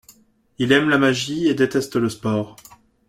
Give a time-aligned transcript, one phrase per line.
[0.57, 2.55] Il aime la magie et déteste le sport.